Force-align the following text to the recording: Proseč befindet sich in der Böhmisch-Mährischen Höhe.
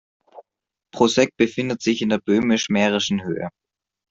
Proseč 0.91 1.29
befindet 1.37 1.83
sich 1.83 2.01
in 2.01 2.09
der 2.09 2.17
Böhmisch-Mährischen 2.17 3.23
Höhe. 3.23 3.49